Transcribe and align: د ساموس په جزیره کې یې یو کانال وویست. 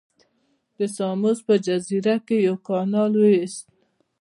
د 0.77 0.79
ساموس 0.95 1.39
په 1.47 1.53
جزیره 1.65 2.15
کې 2.25 2.37
یې 2.41 2.45
یو 2.47 2.55
کانال 2.67 3.11
وویست. 3.17 3.65